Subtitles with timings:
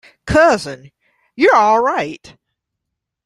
[0.25, 0.91] Cousin,
[1.35, 2.35] you're all right!